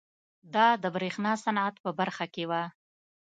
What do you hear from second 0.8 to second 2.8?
د برېښنا صنعت په برخه کې وه.